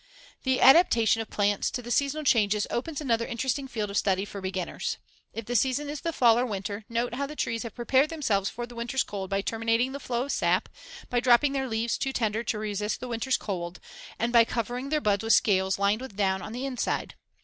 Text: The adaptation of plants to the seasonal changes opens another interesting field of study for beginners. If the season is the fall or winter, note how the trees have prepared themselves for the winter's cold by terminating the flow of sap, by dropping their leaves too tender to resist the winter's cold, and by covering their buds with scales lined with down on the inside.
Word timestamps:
The 0.41 0.61
adaptation 0.61 1.21
of 1.21 1.29
plants 1.29 1.69
to 1.69 1.83
the 1.83 1.91
seasonal 1.91 2.23
changes 2.23 2.65
opens 2.71 3.01
another 3.01 3.27
interesting 3.27 3.67
field 3.67 3.91
of 3.91 3.97
study 3.97 4.25
for 4.25 4.41
beginners. 4.41 4.97
If 5.31 5.45
the 5.45 5.55
season 5.55 5.91
is 5.91 6.01
the 6.01 6.11
fall 6.11 6.39
or 6.39 6.43
winter, 6.47 6.85
note 6.89 7.13
how 7.13 7.27
the 7.27 7.35
trees 7.35 7.61
have 7.61 7.75
prepared 7.75 8.09
themselves 8.09 8.49
for 8.49 8.65
the 8.65 8.73
winter's 8.73 9.03
cold 9.03 9.29
by 9.29 9.41
terminating 9.43 9.91
the 9.91 9.99
flow 9.99 10.23
of 10.23 10.31
sap, 10.31 10.69
by 11.11 11.19
dropping 11.19 11.53
their 11.53 11.67
leaves 11.69 11.99
too 11.99 12.13
tender 12.13 12.43
to 12.45 12.57
resist 12.57 12.99
the 12.99 13.07
winter's 13.07 13.37
cold, 13.37 13.79
and 14.17 14.33
by 14.33 14.43
covering 14.43 14.89
their 14.89 15.01
buds 15.01 15.23
with 15.23 15.33
scales 15.33 15.77
lined 15.77 16.01
with 16.01 16.15
down 16.15 16.41
on 16.41 16.51
the 16.51 16.65
inside. 16.65 17.13